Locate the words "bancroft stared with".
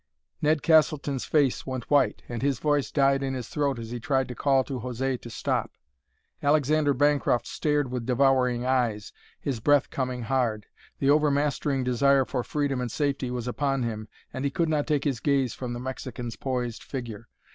6.95-8.07